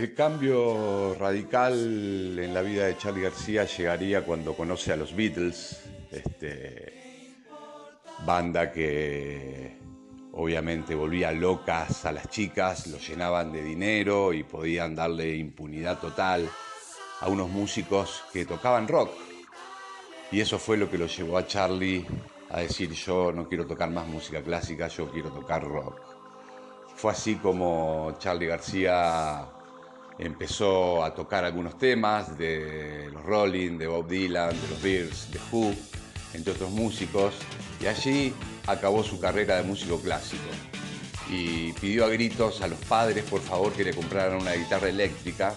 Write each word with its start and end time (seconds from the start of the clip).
El 0.00 0.14
cambio 0.14 1.14
radical 1.14 2.38
en 2.38 2.54
la 2.54 2.62
vida 2.62 2.86
de 2.86 2.96
Charlie 2.96 3.20
García 3.20 3.66
llegaría 3.66 4.24
cuando 4.24 4.54
conoce 4.54 4.94
a 4.94 4.96
los 4.96 5.14
Beatles, 5.14 5.78
este, 6.10 7.36
banda 8.24 8.72
que 8.72 9.76
obviamente 10.32 10.94
volvía 10.94 11.32
locas 11.32 12.06
a 12.06 12.12
las 12.12 12.30
chicas, 12.30 12.86
los 12.86 13.06
llenaban 13.06 13.52
de 13.52 13.62
dinero 13.62 14.32
y 14.32 14.42
podían 14.42 14.94
darle 14.94 15.36
impunidad 15.36 15.98
total 15.98 16.48
a 17.20 17.28
unos 17.28 17.50
músicos 17.50 18.24
que 18.32 18.46
tocaban 18.46 18.88
rock. 18.88 19.10
Y 20.32 20.40
eso 20.40 20.58
fue 20.58 20.78
lo 20.78 20.90
que 20.90 20.96
lo 20.96 21.08
llevó 21.08 21.36
a 21.36 21.46
Charlie 21.46 22.06
a 22.48 22.60
decir 22.60 22.90
yo 22.92 23.32
no 23.32 23.46
quiero 23.46 23.66
tocar 23.66 23.90
más 23.90 24.08
música 24.08 24.40
clásica, 24.40 24.88
yo 24.88 25.10
quiero 25.10 25.28
tocar 25.28 25.62
rock. 25.62 26.00
Fue 26.96 27.12
así 27.12 27.34
como 27.34 28.14
Charlie 28.18 28.46
García 28.46 29.59
empezó 30.20 31.02
a 31.02 31.14
tocar 31.14 31.44
algunos 31.44 31.78
temas 31.78 32.36
de 32.38 33.08
los 33.12 33.22
Rolling, 33.24 33.78
de 33.78 33.86
Bob 33.86 34.06
Dylan, 34.06 34.50
de 34.50 34.68
los 34.68 34.82
Bears, 34.82 35.30
de 35.32 35.40
Who, 35.50 35.74
entre 36.34 36.52
otros 36.52 36.70
músicos, 36.70 37.34
y 37.80 37.86
allí 37.86 38.34
acabó 38.66 39.02
su 39.02 39.18
carrera 39.18 39.56
de 39.56 39.62
músico 39.62 39.98
clásico. 40.00 40.42
Y 41.30 41.72
pidió 41.74 42.04
a 42.04 42.08
gritos 42.08 42.60
a 42.60 42.66
los 42.66 42.78
padres, 42.80 43.24
por 43.24 43.40
favor, 43.40 43.72
que 43.72 43.84
le 43.84 43.94
compraran 43.94 44.40
una 44.40 44.52
guitarra 44.52 44.88
eléctrica. 44.88 45.54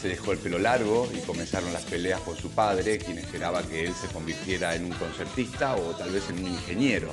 Se 0.00 0.08
dejó 0.08 0.32
el 0.32 0.38
pelo 0.38 0.58
largo 0.58 1.08
y 1.14 1.20
comenzaron 1.20 1.72
las 1.72 1.84
peleas 1.84 2.20
con 2.22 2.36
su 2.36 2.50
padre, 2.50 2.98
quien 2.98 3.18
esperaba 3.18 3.62
que 3.62 3.84
él 3.84 3.94
se 3.94 4.08
convirtiera 4.08 4.74
en 4.74 4.86
un 4.86 4.92
concertista 4.92 5.76
o 5.76 5.94
tal 5.94 6.10
vez 6.10 6.28
en 6.30 6.38
un 6.38 6.46
ingeniero. 6.48 7.10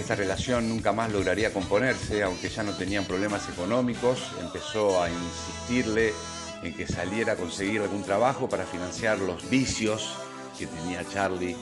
Esta 0.00 0.16
relación 0.16 0.66
nunca 0.66 0.94
más 0.94 1.12
lograría 1.12 1.52
componerse, 1.52 2.22
aunque 2.22 2.48
ya 2.48 2.62
no 2.62 2.72
tenían 2.72 3.04
problemas 3.04 3.46
económicos. 3.50 4.32
Empezó 4.40 5.00
a 5.02 5.10
insistirle 5.10 6.14
en 6.62 6.74
que 6.74 6.86
saliera 6.86 7.34
a 7.34 7.36
conseguir 7.36 7.82
algún 7.82 8.02
trabajo 8.02 8.48
para 8.48 8.64
financiar 8.64 9.18
los 9.18 9.48
vicios 9.50 10.14
que 10.58 10.66
tenía 10.66 11.06
Charlie 11.06 11.54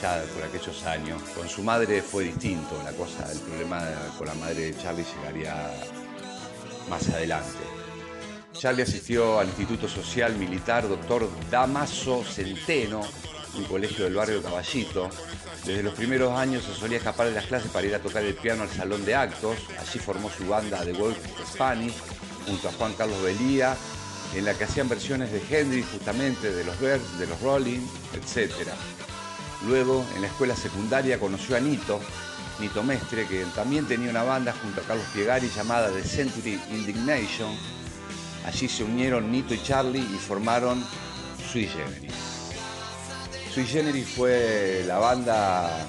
ya 0.00 0.24
por 0.34 0.42
aquellos 0.42 0.84
años. 0.84 1.20
Con 1.36 1.46
su 1.46 1.62
madre 1.62 2.00
fue 2.00 2.24
distinto 2.24 2.80
la 2.82 2.92
cosa, 2.92 3.30
el 3.30 3.38
problema 3.40 3.82
con 4.16 4.26
la 4.26 4.34
madre 4.34 4.72
de 4.72 4.78
Charlie 4.78 5.04
llegaría 5.04 5.70
más 6.88 7.06
adelante. 7.10 7.58
Charlie 8.54 8.84
asistió 8.84 9.38
al 9.38 9.48
Instituto 9.48 9.86
Social 9.86 10.34
Militar 10.36 10.88
Dr. 10.88 11.28
Damaso 11.50 12.24
Centeno, 12.24 13.02
un 13.56 13.64
colegio 13.64 14.04
del 14.04 14.14
barrio 14.14 14.42
Caballito, 14.42 15.10
desde 15.64 15.82
los 15.82 15.94
primeros 15.94 16.38
años 16.38 16.62
se 16.62 16.74
solía 16.74 16.98
escapar 16.98 17.28
de 17.28 17.34
las 17.34 17.46
clases 17.46 17.70
para 17.70 17.86
ir 17.86 17.94
a 17.94 17.98
tocar 17.98 18.22
el 18.22 18.34
piano 18.34 18.64
al 18.64 18.70
salón 18.70 19.04
de 19.06 19.14
actos. 19.14 19.56
Allí 19.80 19.98
formó 19.98 20.30
su 20.30 20.46
banda 20.46 20.84
The 20.84 20.92
Wolf 20.92 21.16
Spanish 21.50 21.94
junto 22.46 22.68
a 22.68 22.72
Juan 22.72 22.92
Carlos 22.92 23.22
Belía, 23.22 23.74
en 24.34 24.44
la 24.44 24.52
que 24.52 24.64
hacían 24.64 24.90
versiones 24.90 25.32
de 25.32 25.42
Henry, 25.48 25.82
justamente, 25.82 26.52
de 26.52 26.64
los 26.64 26.78
Birds, 26.78 27.18
de 27.18 27.26
los 27.26 27.40
Rolling, 27.40 27.80
etc. 28.12 28.52
Luego, 29.66 30.04
en 30.14 30.22
la 30.22 30.28
escuela 30.28 30.54
secundaria, 30.54 31.18
conoció 31.18 31.56
a 31.56 31.60
Nito, 31.60 31.98
Nito 32.60 32.82
Mestre, 32.82 33.26
que 33.26 33.44
también 33.54 33.86
tenía 33.86 34.10
una 34.10 34.22
banda 34.22 34.54
junto 34.60 34.82
a 34.82 34.84
Carlos 34.84 35.06
Piegari 35.14 35.48
llamada 35.48 35.90
The 35.90 36.04
Century 36.04 36.60
Indignation. 36.70 37.56
Allí 38.44 38.68
se 38.68 38.84
unieron 38.84 39.32
Nito 39.32 39.54
y 39.54 39.62
Charlie 39.62 40.00
y 40.00 40.18
formaron 40.18 40.84
Sui 41.50 41.66
Generis. 41.66 42.33
Sui 43.54 43.66
Generis 43.66 44.08
fue 44.08 44.82
la 44.84 44.98
banda 44.98 45.86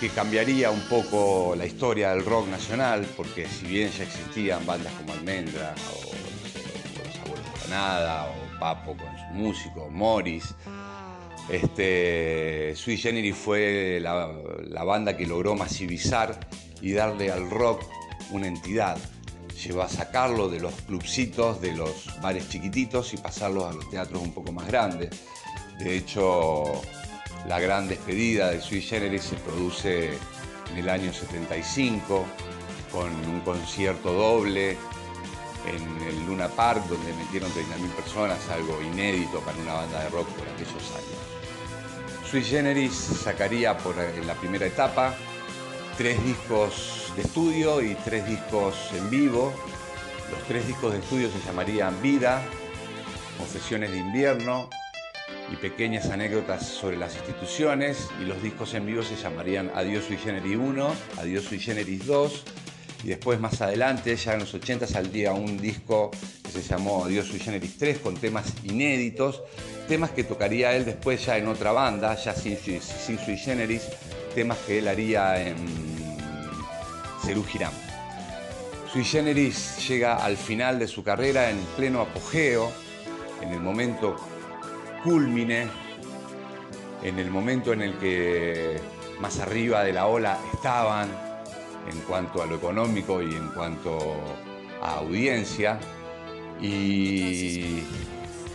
que 0.00 0.08
cambiaría 0.08 0.70
un 0.70 0.80
poco 0.88 1.54
la 1.54 1.66
historia 1.66 2.14
del 2.14 2.24
rock 2.24 2.48
nacional, 2.48 3.06
porque 3.14 3.46
si 3.46 3.66
bien 3.66 3.90
ya 3.90 4.04
existían 4.04 4.64
bandas 4.64 4.90
como 4.94 5.12
Almendra 5.12 5.74
o, 5.92 7.06
Los 7.06 7.18
Abuelos 7.18 7.46
Granada 7.60 8.24
o 8.24 8.58
Papo 8.58 8.96
con 8.96 9.18
su 9.18 9.34
músico, 9.34 9.90
Morris, 9.90 10.54
este, 11.50 12.72
Sui 12.74 12.96
Generis 12.96 13.36
fue 13.36 13.98
la, 14.00 14.32
la 14.64 14.82
banda 14.82 15.18
que 15.18 15.26
logró 15.26 15.56
masivizar 15.56 16.40
y 16.80 16.92
darle 16.92 17.30
al 17.30 17.50
rock 17.50 17.82
una 18.30 18.46
entidad. 18.46 18.96
Llevó 19.62 19.82
a 19.82 19.90
sacarlo 19.90 20.48
de 20.48 20.60
los 20.60 20.72
clubcitos, 20.86 21.60
de 21.60 21.74
los 21.74 22.18
bares 22.22 22.48
chiquititos 22.48 23.12
y 23.12 23.18
pasarlo 23.18 23.66
a 23.66 23.74
los 23.74 23.90
teatros 23.90 24.22
un 24.22 24.32
poco 24.32 24.52
más 24.52 24.66
grandes. 24.66 25.10
De 25.80 25.96
hecho, 25.96 26.82
la 27.48 27.58
gran 27.58 27.88
despedida 27.88 28.50
de 28.50 28.60
Sui 28.60 28.82
Generis 28.82 29.22
se 29.22 29.36
produce 29.36 30.10
en 30.70 30.76
el 30.76 30.90
año 30.90 31.10
75 31.10 32.26
con 32.92 33.08
un 33.26 33.40
concierto 33.40 34.12
doble 34.12 34.76
en 35.66 36.06
el 36.06 36.26
Luna 36.26 36.48
Park 36.48 36.84
donde 36.86 37.14
metieron 37.14 37.50
30.000 37.52 37.88
personas, 37.92 38.38
algo 38.50 38.78
inédito 38.82 39.40
para 39.40 39.56
una 39.56 39.72
banda 39.72 40.02
de 40.02 40.10
rock 40.10 40.28
por 40.28 40.46
aquellos 40.48 40.90
años. 40.90 42.28
Sui 42.30 42.44
Generis 42.44 42.92
sacaría 42.92 43.78
por, 43.78 43.98
en 43.98 44.26
la 44.26 44.34
primera 44.34 44.66
etapa 44.66 45.14
tres 45.96 46.22
discos 46.24 47.10
de 47.16 47.22
estudio 47.22 47.80
y 47.80 47.94
tres 47.94 48.26
discos 48.28 48.74
en 48.92 49.08
vivo. 49.08 49.54
Los 50.30 50.42
tres 50.46 50.66
discos 50.66 50.92
de 50.92 50.98
estudio 50.98 51.30
se 51.30 51.40
llamarían 51.46 52.00
Vida, 52.02 52.42
Confesiones 53.38 53.90
de 53.92 53.96
Invierno 53.96 54.68
y 55.52 55.56
pequeñas 55.56 56.10
anécdotas 56.10 56.66
sobre 56.66 56.96
las 56.96 57.16
instituciones 57.16 58.08
y 58.20 58.24
los 58.24 58.42
discos 58.42 58.74
en 58.74 58.86
vivo 58.86 59.02
se 59.02 59.16
llamarían 59.16 59.70
Adiós 59.74 60.04
Sui 60.04 60.16
Generis 60.16 60.56
1, 60.56 60.94
Adiós 61.18 61.44
Sui 61.44 61.58
Generis 61.58 62.06
2 62.06 62.44
y 63.04 63.08
después 63.08 63.40
más 63.40 63.60
adelante, 63.60 64.14
ya 64.16 64.34
en 64.34 64.40
los 64.40 64.54
80 64.54 64.86
saldría 64.86 65.32
un 65.32 65.58
disco 65.58 66.10
que 66.44 66.50
se 66.50 66.62
llamó 66.62 67.04
Adiós 67.04 67.26
Sui 67.26 67.40
Generis 67.40 67.76
3 67.78 67.98
con 67.98 68.14
temas 68.16 68.52
inéditos, 68.64 69.42
temas 69.88 70.10
que 70.10 70.24
tocaría 70.24 70.76
él 70.76 70.84
después 70.84 71.24
ya 71.24 71.36
en 71.36 71.48
otra 71.48 71.72
banda, 71.72 72.14
ya 72.14 72.34
sin, 72.34 72.58
Sui 72.58 73.36
Generis, 73.36 73.88
temas 74.34 74.58
que 74.58 74.78
él 74.78 74.88
haría 74.88 75.40
en 75.40 75.56
Cerú 77.24 77.42
Girán. 77.44 77.72
Sui 78.92 79.04
Generis 79.04 79.88
llega 79.88 80.16
al 80.16 80.36
final 80.36 80.78
de 80.78 80.88
su 80.88 81.02
carrera 81.02 81.50
en 81.50 81.58
pleno 81.76 82.00
apogeo, 82.00 82.70
en 83.40 83.52
el 83.52 83.60
momento 83.60 84.16
culmine 85.02 85.68
en 87.02 87.18
el 87.18 87.30
momento 87.30 87.72
en 87.72 87.82
el 87.82 87.94
que 87.98 88.80
más 89.20 89.38
arriba 89.38 89.82
de 89.84 89.92
la 89.92 90.06
ola 90.06 90.38
estaban 90.52 91.08
en 91.90 92.00
cuanto 92.00 92.42
a 92.42 92.46
lo 92.46 92.56
económico 92.56 93.22
y 93.22 93.34
en 93.34 93.48
cuanto 93.48 93.98
a 94.82 94.96
audiencia. 94.96 95.78
Y 96.60 97.82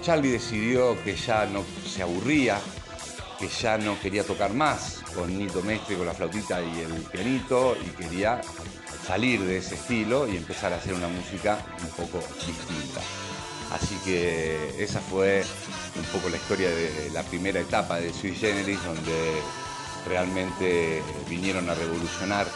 Charlie 0.02 0.32
decidió 0.32 1.02
que 1.04 1.16
ya 1.16 1.46
no 1.48 1.64
se 1.88 2.04
aburría, 2.04 2.60
que 3.40 3.48
ya 3.48 3.78
no 3.78 4.00
quería 4.00 4.24
tocar 4.24 4.54
más 4.54 5.02
con 5.16 5.36
Nito 5.38 5.64
Mestre, 5.64 5.98
con 5.98 6.06
la 6.06 6.14
flautita 6.14 6.62
y 6.62 6.82
el 6.82 7.02
pianito, 7.04 7.76
y 7.84 7.90
quería 8.04 8.42
salir 9.08 9.42
de 9.42 9.58
ese 9.58 9.76
estilo 9.76 10.28
y 10.28 10.38
empezar 10.38 10.74
a 10.74 10.78
hacer 10.78 10.94
una 10.94 11.08
música 11.08 11.58
un 11.82 11.90
poco 11.90 12.20
distinta. 12.46 13.02
Así 13.72 13.96
que 14.06 14.84
esa 14.84 15.00
fue 15.00 15.44
un 15.96 16.04
poco 16.06 16.30
la 16.30 16.38
historia 16.38 16.70
de 16.70 17.10
la 17.12 17.24
primera 17.24 17.60
etapa 17.60 18.00
de 18.00 18.14
Sui 18.14 18.34
Generis, 18.36 18.84
donde 18.84 19.42
realmente 20.08 21.02
vinieron 21.28 21.70
a 21.70 21.74
revolucionar 21.74 22.48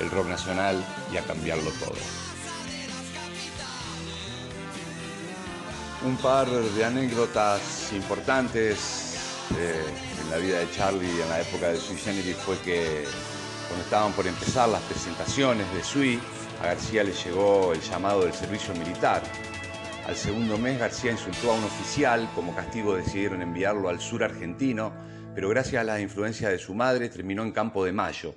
el 0.00 0.10
rock 0.10 0.26
nacional 0.26 0.84
y 1.12 1.16
a 1.16 1.22
cambiarlo 1.22 1.70
todo. 1.72 1.94
Un 6.04 6.16
par 6.16 6.48
de 6.48 6.84
anécdotas 6.84 7.92
importantes 7.92 9.16
eh, 9.56 9.82
en 10.22 10.30
la 10.30 10.36
vida 10.36 10.58
de 10.58 10.70
Charlie 10.72 11.22
en 11.22 11.28
la 11.30 11.40
época 11.40 11.68
de 11.68 11.78
Sui 11.78 11.96
Generis 11.96 12.36
fue 12.36 12.58
que 12.58 13.04
cuando 13.68 13.84
estaban 13.84 14.12
por 14.12 14.26
empezar 14.26 14.68
las 14.68 14.82
presentaciones 14.82 15.72
de 15.72 15.82
Sui, 15.82 16.20
a 16.60 16.66
García 16.66 17.04
le 17.04 17.12
llegó 17.12 17.72
el 17.72 17.80
llamado 17.80 18.22
del 18.22 18.34
servicio 18.34 18.74
militar 18.74 19.22
al 20.06 20.16
segundo 20.16 20.58
mes 20.58 20.78
García 20.78 21.12
insultó 21.12 21.50
a 21.50 21.54
un 21.54 21.64
oficial, 21.64 22.28
como 22.34 22.54
castigo 22.54 22.94
decidieron 22.94 23.40
enviarlo 23.40 23.88
al 23.88 24.00
sur 24.00 24.22
argentino, 24.22 24.92
pero 25.34 25.48
gracias 25.48 25.80
a 25.80 25.84
la 25.84 26.00
influencia 26.00 26.50
de 26.50 26.58
su 26.58 26.74
madre 26.74 27.08
terminó 27.08 27.42
en 27.42 27.52
Campo 27.52 27.84
de 27.84 27.92
Mayo. 27.92 28.34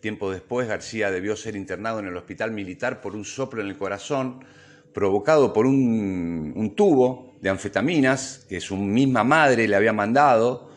Tiempo 0.00 0.30
después 0.30 0.68
García 0.68 1.10
debió 1.10 1.34
ser 1.34 1.56
internado 1.56 2.00
en 2.00 2.06
el 2.06 2.16
hospital 2.16 2.52
militar 2.52 3.00
por 3.00 3.16
un 3.16 3.24
soplo 3.24 3.62
en 3.62 3.68
el 3.68 3.78
corazón 3.78 4.44
provocado 4.92 5.52
por 5.52 5.66
un, 5.66 6.74
tubo 6.76 7.34
de 7.40 7.50
anfetaminas 7.50 8.44
que 8.48 8.60
su 8.60 8.76
misma 8.76 9.24
madre 9.24 9.66
le 9.66 9.76
había 9.76 9.92
mandado. 9.92 10.70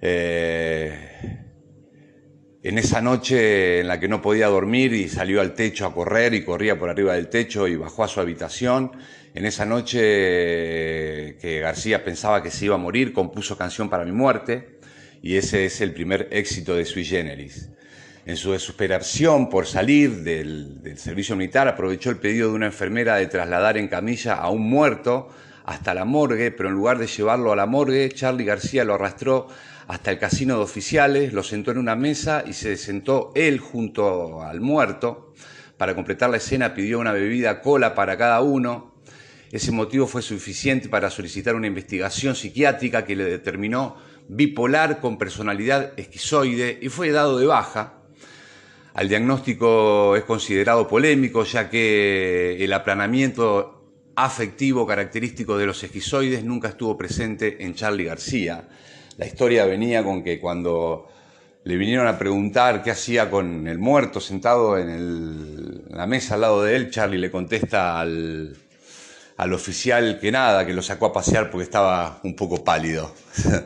Eh, 0.00 1.49
en 2.62 2.78
esa 2.78 3.00
noche 3.00 3.80
en 3.80 3.88
la 3.88 3.98
que 3.98 4.08
no 4.08 4.20
podía 4.20 4.48
dormir 4.48 4.92
y 4.92 5.08
salió 5.08 5.40
al 5.40 5.54
techo 5.54 5.86
a 5.86 5.94
correr 5.94 6.34
y 6.34 6.44
corría 6.44 6.78
por 6.78 6.90
arriba 6.90 7.14
del 7.14 7.28
techo 7.28 7.66
y 7.66 7.76
bajó 7.76 8.04
a 8.04 8.08
su 8.08 8.20
habitación, 8.20 8.92
en 9.34 9.46
esa 9.46 9.64
noche 9.64 9.98
que 11.38 11.60
García 11.62 12.04
pensaba 12.04 12.42
que 12.42 12.50
se 12.50 12.66
iba 12.66 12.74
a 12.74 12.78
morir, 12.78 13.12
compuso 13.12 13.56
Canción 13.56 13.88
para 13.88 14.04
mi 14.04 14.12
muerte 14.12 14.78
y 15.22 15.36
ese 15.36 15.64
es 15.64 15.80
el 15.80 15.92
primer 15.92 16.28
éxito 16.32 16.74
de 16.74 16.84
Sui 16.84 17.04
Generis. 17.04 17.70
En 18.26 18.36
su 18.36 18.52
desesperación 18.52 19.48
por 19.48 19.66
salir 19.66 20.22
del, 20.22 20.80
servicio 20.96 21.36
militar, 21.36 21.66
aprovechó 21.68 22.10
el 22.10 22.18
pedido 22.18 22.50
de 22.50 22.54
una 22.54 22.66
enfermera 22.66 23.16
de 23.16 23.26
trasladar 23.26 23.78
en 23.78 23.88
camilla 23.88 24.34
a 24.34 24.50
un 24.50 24.68
muerto 24.68 25.28
hasta 25.70 25.94
la 25.94 26.04
morgue, 26.04 26.50
pero 26.50 26.68
en 26.68 26.74
lugar 26.74 26.98
de 26.98 27.06
llevarlo 27.06 27.52
a 27.52 27.56
la 27.56 27.64
morgue, 27.64 28.10
Charlie 28.10 28.44
García 28.44 28.84
lo 28.84 28.94
arrastró 28.94 29.46
hasta 29.86 30.10
el 30.10 30.18
casino 30.18 30.56
de 30.56 30.62
oficiales, 30.62 31.32
lo 31.32 31.44
sentó 31.44 31.70
en 31.70 31.78
una 31.78 31.94
mesa 31.94 32.42
y 32.44 32.54
se 32.54 32.76
sentó 32.76 33.30
él 33.36 33.60
junto 33.60 34.42
al 34.42 34.60
muerto. 34.60 35.32
Para 35.76 35.94
completar 35.94 36.28
la 36.28 36.38
escena 36.38 36.74
pidió 36.74 36.98
una 36.98 37.12
bebida 37.12 37.60
cola 37.60 37.94
para 37.94 38.18
cada 38.18 38.40
uno. 38.40 38.96
Ese 39.52 39.70
motivo 39.70 40.08
fue 40.08 40.22
suficiente 40.22 40.88
para 40.88 41.08
solicitar 41.08 41.54
una 41.54 41.68
investigación 41.68 42.34
psiquiátrica 42.34 43.04
que 43.04 43.14
le 43.14 43.24
determinó 43.24 43.96
bipolar 44.28 45.00
con 45.00 45.18
personalidad 45.18 45.92
esquizoide 45.96 46.78
y 46.82 46.88
fue 46.88 47.10
dado 47.12 47.38
de 47.38 47.46
baja. 47.46 47.94
Al 48.92 49.08
diagnóstico 49.08 50.16
es 50.16 50.24
considerado 50.24 50.88
polémico 50.88 51.44
ya 51.44 51.70
que 51.70 52.56
el 52.62 52.72
aplanamiento 52.72 53.79
afectivo 54.16 54.86
característico 54.86 55.56
de 55.56 55.66
los 55.66 55.82
esquizoides 55.82 56.44
nunca 56.44 56.68
estuvo 56.68 56.96
presente 56.96 57.64
en 57.64 57.74
Charlie 57.74 58.04
García. 58.04 58.68
La 59.16 59.26
historia 59.26 59.64
venía 59.64 60.02
con 60.04 60.22
que 60.22 60.40
cuando 60.40 61.08
le 61.64 61.76
vinieron 61.76 62.06
a 62.06 62.18
preguntar 62.18 62.82
qué 62.82 62.90
hacía 62.90 63.30
con 63.30 63.66
el 63.68 63.78
muerto 63.78 64.20
sentado 64.20 64.78
en, 64.78 65.84
la 65.90 66.06
mesa 66.06 66.34
al 66.34 66.40
lado 66.40 66.62
de 66.62 66.76
él, 66.76 66.90
Charlie 66.90 67.18
le 67.18 67.30
contesta 67.30 68.00
al, 68.00 68.56
al 69.36 69.52
oficial 69.52 70.18
que 70.20 70.32
nada, 70.32 70.64
que 70.64 70.72
lo 70.72 70.82
sacó 70.82 71.06
a 71.06 71.12
pasear 71.12 71.50
porque 71.50 71.64
estaba 71.64 72.20
un 72.24 72.34
poco 72.34 72.64
pálido. 72.64 73.14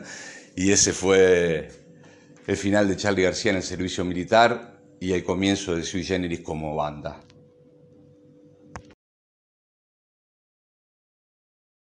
y 0.55 0.71
ese 0.71 0.91
fue 0.91 1.69
el 2.47 2.57
final 2.57 2.87
de 2.87 2.97
Charlie 2.97 3.23
García 3.23 3.51
en 3.51 3.57
el 3.57 3.63
servicio 3.63 4.03
militar 4.03 4.77
y 4.99 5.13
el 5.13 5.23
comienzo 5.23 5.75
de 5.75 5.83
Sui 5.83 6.03
Generis 6.03 6.41
como 6.41 6.75
banda. 6.75 7.21